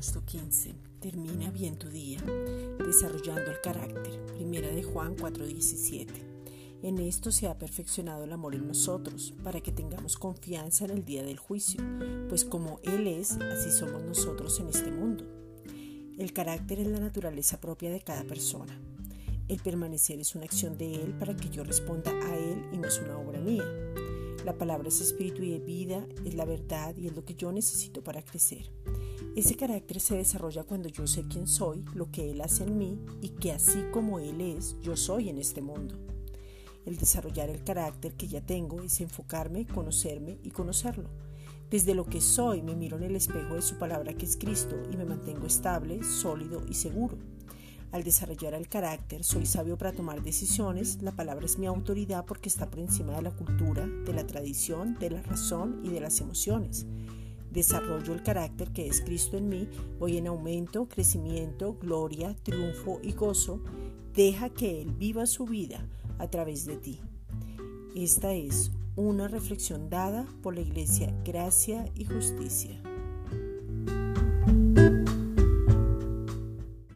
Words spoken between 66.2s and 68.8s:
a través de ti. Esta es